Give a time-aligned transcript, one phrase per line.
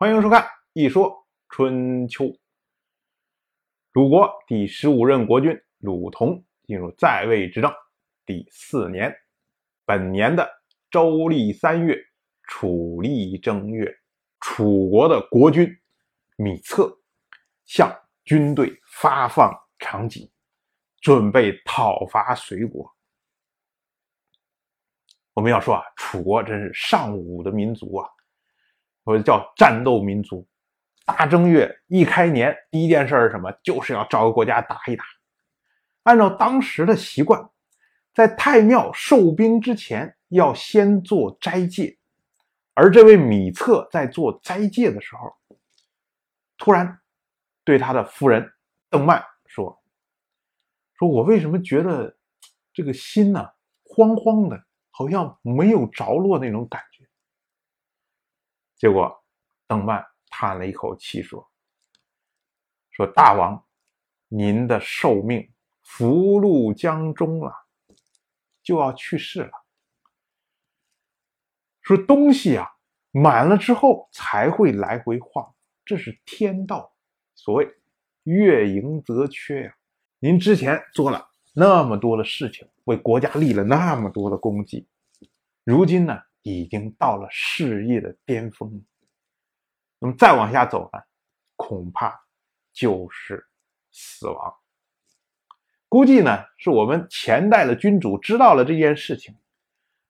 [0.00, 0.42] 欢迎收看
[0.74, 2.26] 《一说春秋》。
[3.90, 7.68] 鲁国第十五任国君鲁同进入在位执政
[8.24, 9.12] 第四年，
[9.84, 10.48] 本年的
[10.88, 11.98] 周历三月，
[12.44, 13.92] 楚历正月，
[14.38, 15.68] 楚国的国君
[16.36, 16.96] 芈策
[17.64, 17.92] 向
[18.24, 20.30] 军队发放长戟，
[21.00, 22.88] 准备讨伐隋国。
[25.34, 28.08] 我们要说啊，楚国真是尚武的民族啊。
[29.08, 30.46] 或者叫战斗民族，
[31.06, 33.50] 大正月一开年，第一件事是什么？
[33.62, 35.02] 就是要找个国家打一打。
[36.02, 37.48] 按照当时的习惯，
[38.12, 41.96] 在太庙受兵之前，要先做斋戒。
[42.74, 45.34] 而这位米策在做斋戒的时候，
[46.58, 47.00] 突然
[47.64, 48.46] 对他的夫人
[48.90, 49.80] 邓曼说
[50.98, 52.14] ：“说我为什么觉得
[52.74, 53.48] 这个心呢，
[53.84, 56.82] 慌慌的，好像没有着落那种感。”
[58.78, 59.12] 结果，
[59.66, 61.50] 邓曼叹了一口气说
[62.92, 63.66] ：“说大王，
[64.28, 67.52] 您的寿命福禄将终了，
[68.62, 69.50] 就要去世了。
[71.82, 72.68] 说东西啊
[73.10, 75.52] 满了之后才会来回晃，
[75.84, 76.94] 这是天道。
[77.34, 77.68] 所谓
[78.22, 79.74] 月盈则缺呀。
[80.20, 84.86] 您之前做了那么多的事情，为国家立了那么多的功绩，
[85.64, 86.16] 如今呢？”
[86.48, 88.82] 已经到了事业的巅峰，
[89.98, 91.00] 那么再往下走呢，
[91.56, 92.18] 恐怕
[92.72, 93.46] 就是
[93.90, 94.54] 死亡。
[95.88, 99.34] 估计呢，是我们前代的君主知道了这件事情，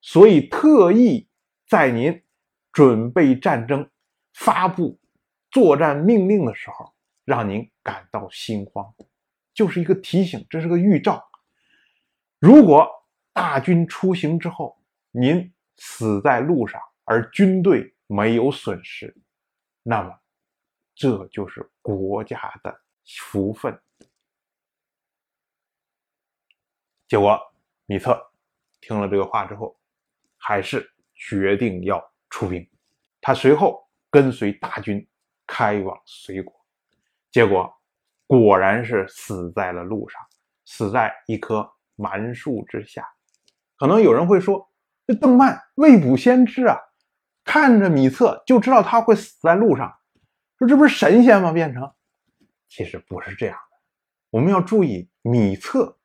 [0.00, 1.28] 所以特意
[1.66, 2.22] 在您
[2.72, 3.90] 准备战争、
[4.32, 4.98] 发布
[5.50, 8.94] 作战命令的时候，让您感到心慌，
[9.52, 11.24] 就是一个提醒，这是个预兆。
[12.38, 12.88] 如果
[13.32, 14.78] 大军出行之后，
[15.10, 15.52] 您。
[15.76, 19.14] 死在路上，而军队没有损失，
[19.82, 20.18] 那么
[20.94, 23.78] 这就是国家的福分。
[27.06, 27.38] 结果，
[27.84, 28.20] 米特
[28.80, 29.78] 听了这个话之后，
[30.38, 32.66] 还是决定要出兵。
[33.20, 35.06] 他随后跟随大军
[35.46, 36.54] 开往隋国，
[37.30, 37.70] 结果
[38.26, 40.20] 果然是死在了路上，
[40.64, 43.06] 死在一棵蛮树之下。
[43.76, 44.66] 可能有人会说。
[45.06, 46.78] 这邓曼未卜先知啊，
[47.44, 49.94] 看着米策就知道他会死在路上，
[50.58, 51.52] 说这不是神仙吗？
[51.52, 51.92] 变成，
[52.68, 53.76] 其实不是这样的。
[54.30, 55.96] 我们要注意，米策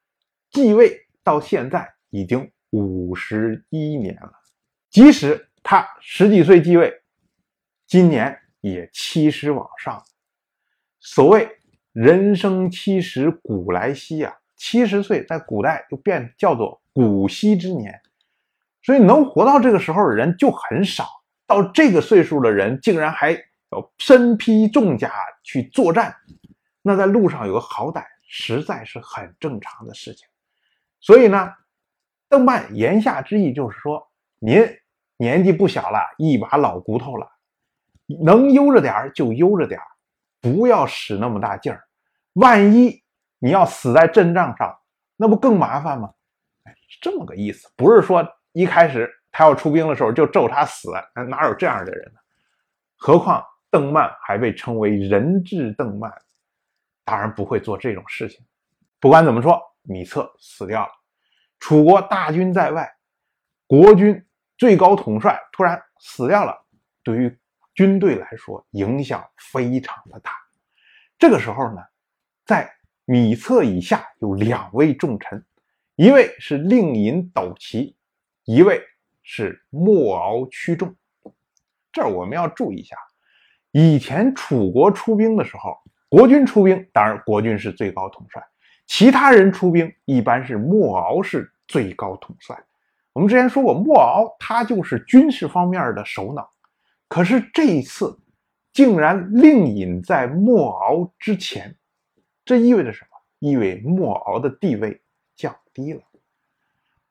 [0.51, 4.31] 继位到现在已经五十一年了，
[4.89, 6.93] 即使他十几岁继位，
[7.87, 10.03] 今年也七十往上。
[10.99, 11.49] 所谓
[11.91, 17.99] 人生七十古来稀啊，七十岁在古代就变叫做古稀之年。
[18.83, 21.07] 所以能活到这个时候的人就很少，
[21.45, 26.15] 到这个岁数的人竟然还要身披重甲去作战，
[26.81, 30.27] 那在路上有个好歹，实在是很正常的事情。
[30.99, 31.53] 所以呢，
[32.27, 34.61] 邓曼言下之意就是说，您
[35.17, 37.29] 年纪不小了，一把老骨头了，
[38.23, 39.79] 能悠着点就悠着点
[40.41, 41.83] 不要使那么大劲儿。
[42.33, 43.03] 万一
[43.37, 44.75] 你要死在阵仗上，
[45.17, 46.11] 那不更麻烦吗？
[46.63, 48.27] 哎，是这么个意思，不是说。
[48.53, 50.91] 一开始他要出兵的时候就咒他死，
[51.29, 52.19] 哪有这样的人呢？
[52.97, 56.11] 何况邓曼还被称为人质邓曼，
[57.05, 58.45] 当然不会做这种事情。
[58.99, 60.91] 不管怎么说，米策死掉了，
[61.59, 62.91] 楚国大军在外，
[63.65, 64.23] 国军
[64.57, 66.55] 最高统帅突然死掉了，
[67.01, 67.39] 对于
[67.73, 70.31] 军队来说影响非常的大。
[71.17, 71.81] 这个时候呢，
[72.45, 72.71] 在
[73.05, 75.43] 米策以下有两位重臣，
[75.95, 77.95] 一位是令尹斗齐。
[78.53, 78.83] 一位
[79.23, 80.93] 是莫敖屈众，
[81.89, 82.97] 这儿我们要注意一下。
[83.71, 85.77] 以前楚国出兵的时候，
[86.09, 88.45] 国军出兵，当然国军是最高统帅，
[88.87, 92.61] 其他人出兵一般是莫敖是最高统帅。
[93.13, 96.51] 我们之前说过，莫敖他就是军事方面的首脑，
[97.07, 98.19] 可是这一次
[98.73, 101.73] 竟然令尹在莫敖之前，
[102.43, 103.17] 这意味着什么？
[103.39, 105.01] 意味莫敖的地位
[105.37, 106.01] 降低了。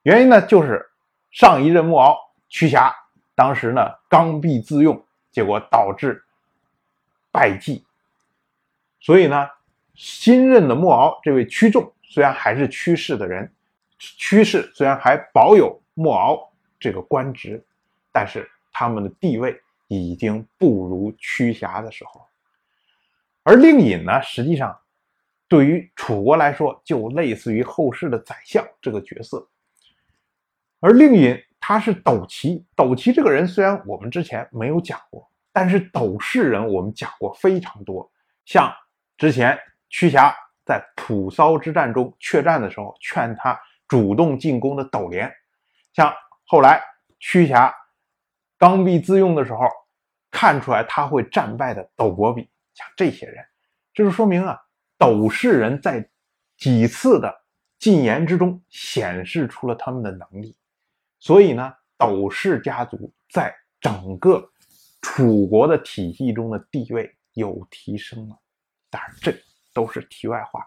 [0.02, 0.86] 原因呢，就是。
[1.31, 2.19] 上一任莫敖
[2.49, 2.94] 屈瑕，
[3.35, 6.23] 当时呢刚愎自用，结果导致
[7.31, 7.85] 败绩。
[9.00, 9.49] 所以呢，
[9.94, 13.50] 新任的莫敖这位屈仲，虽然还是屈氏的人，
[13.99, 17.65] 屈氏虽然还保有莫敖这个官职，
[18.12, 22.21] 但是他们的地位已经不如屈瑕的时候。
[23.43, 24.79] 而令尹呢，实际上
[25.49, 29.47] 对于楚国来说，就类似于后世的宰相这个角色。
[30.81, 38.11] 而令尹他是斗齐，斗齐这个人虽然我们之前没有讲过，但是斗氏人我们讲过非常多，
[38.47, 38.73] 像
[39.19, 39.59] 之前
[39.91, 40.35] 屈瑕
[40.65, 45.31] 在蒲骚之战中缺战的时候，劝他主动进攻的斗连，
[45.93, 46.12] 像
[46.47, 46.82] 后来
[47.19, 47.75] 屈瑕
[48.56, 49.61] 刚愎自用的时候，
[50.31, 53.44] 看出来他会战败的斗伯比，像这些人，
[53.93, 54.59] 这就说明啊，
[54.97, 56.09] 斗氏人在
[56.56, 57.43] 几次的
[57.79, 60.56] 进言之中显示出了他们的能力，
[61.20, 64.50] 所以呢，斗氏家族在整个。
[65.02, 68.38] 楚国的体系中的地位有提升了，
[68.90, 69.34] 当然这
[69.72, 70.62] 都是题外话。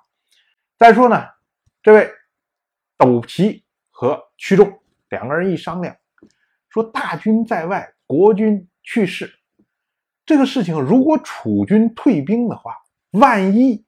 [0.76, 1.24] 再说呢，
[1.84, 2.12] 这位
[2.98, 5.96] 斗皮和屈仲两个人一商量，
[6.70, 9.32] 说大军在外，国君去世，
[10.26, 12.76] 这个事情如果楚军退兵的话，
[13.12, 13.86] 万一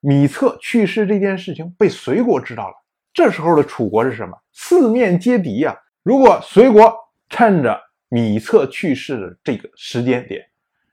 [0.00, 2.74] 米策去世这件事情被隋国知道了，
[3.18, 4.38] 这时候的楚国是什么？
[4.52, 5.76] 四面皆敌呀！
[6.04, 6.94] 如果隋国
[7.28, 7.76] 趁着
[8.08, 10.48] 米策去世的这个时间点，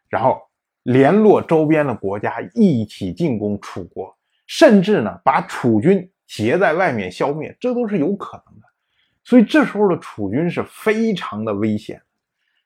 [0.09, 0.41] 然后
[0.81, 4.11] 联络周边的国家一起进攻楚国，
[4.47, 8.65] 甚至呢把楚军截在外面消灭，这都是有可能的。
[9.23, 12.01] 所以这时候的楚军是非常的危险。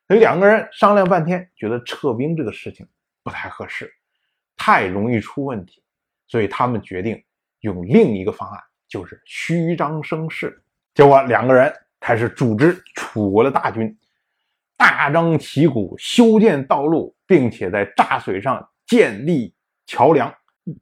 [0.07, 2.87] 所以两个人商量半天，觉得撤兵这个事情
[3.23, 3.93] 不太合适，
[4.55, 5.83] 太容易出问题，
[6.27, 7.21] 所以他们决定
[7.59, 10.61] 用另一个方案，就是虚张声势。
[10.93, 13.97] 结果两个人开始组织楚国的大军。
[14.75, 19.53] 大张旗鼓修建道路，并且在柞水上建立
[19.85, 20.33] 桥梁，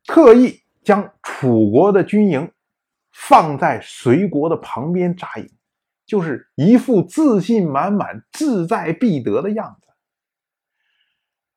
[0.06, 2.52] 特意将楚国的军营
[3.12, 5.50] 放在隋国的旁边扎营，
[6.06, 9.88] 就是一副自信满满、志在必得的样子。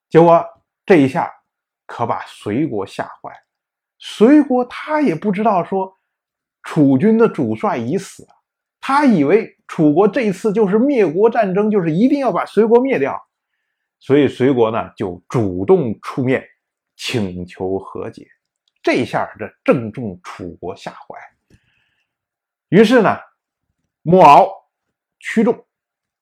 [0.08, 0.42] 结果
[0.86, 1.30] 这一下
[1.84, 3.46] 可把隋国吓坏了。
[3.98, 5.99] 隋国他也不知道说
[6.70, 8.24] 楚军的主帅已死。
[8.80, 13.20] 他以为楚国这次就是灭国战争，就是一定要把隋国灭掉，
[13.98, 16.46] 所以隋国呢就主动出面
[16.94, 18.24] 请求和解。
[18.84, 21.18] 这下这正中楚国下怀。
[22.68, 23.18] 于是呢，
[24.02, 24.48] 莫敖、
[25.18, 25.66] 屈仲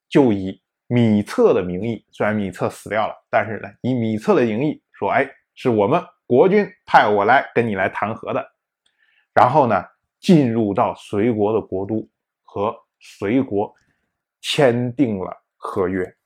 [0.08, 8.50] 就以米策的名义，虽然米策死掉了，但是呢，以米策的名义说：“哎，是我们国君派我来跟你来谈和的。”
[9.34, 9.84] 然后呢，
[10.20, 12.08] 进入到隋国的国都。
[12.50, 13.74] 和隋国
[14.40, 16.16] 签订了合约。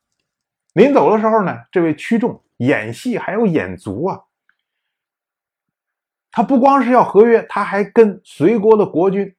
[0.75, 4.23] 临走的时候呢，这位屈仲演戏还要演足啊。
[6.31, 9.35] 他不光是要合约，他还跟隋国的国君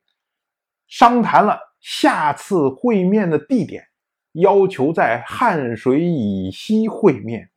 [0.87, 3.87] 商谈了下次会面的地点，
[4.33, 7.49] 要求在汉水以西会面。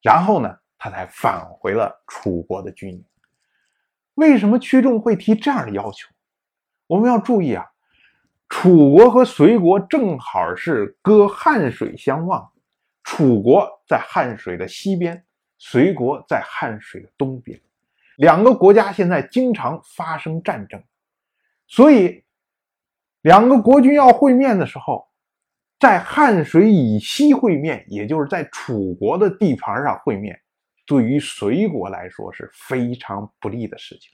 [0.00, 3.04] 然后呢，他才返回了楚国的军营。
[4.14, 6.08] 为什么屈仲会提这样的要求？
[6.86, 7.66] 我们要注意啊。
[8.48, 12.52] 楚国和隋国正好是隔汉水相望，
[13.02, 15.24] 楚国在汉水的西边，
[15.56, 17.58] 隋国在汉水的东边，
[18.16, 20.82] 两个国家现在经常发生战争，
[21.66, 22.22] 所以
[23.22, 25.08] 两个国君要会面的时候，
[25.80, 30.38] 在汉水以西会面，也就是在楚国的地盘上会面，
[30.92, 34.12] 对于隋国来说是非常不利的事情。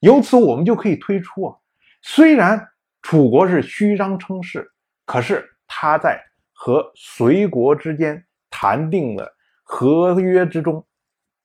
[0.00, 1.56] 由此我们就可以推出啊，
[2.02, 2.68] 虽然。
[3.00, 4.68] 楚国是虚张声势，
[5.06, 6.20] 可是他在
[6.52, 10.84] 和隋国之间谈定的合约之中，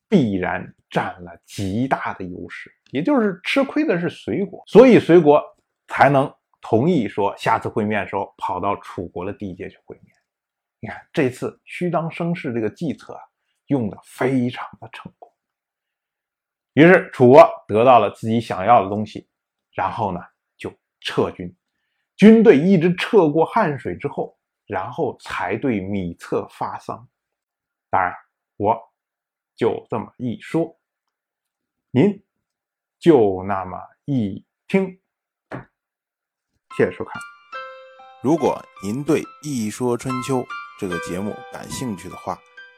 [0.09, 5.41] 必然占了极大的优势，也就是吃亏的是隋国，所以隋国
[5.87, 10.05] 才能同意说下次会面的时候跑到楚国的地界去会面。
[10.79, 13.21] 你看这次虚张声势这个计策啊，
[13.67, 15.31] 用的非常的成功。
[16.73, 19.27] 于是楚国得到了自己想要的东西，
[19.71, 20.19] 然后呢
[20.57, 20.73] 就？
[21.05, 21.53] 撤军，
[22.15, 27.05] 军队一直撤过汉水之后，然后才对米策发丧。
[27.89, 28.15] 当然，
[28.55, 28.79] 我
[29.53, 30.79] 就这么一说，
[31.91, 32.23] 您
[32.99, 34.97] 就那么一听。
[36.77, 37.21] 谢谢收看。
[38.21, 40.37] 如果您对《一说春秋》
[40.79, 42.39] 这个节目感兴趣的话，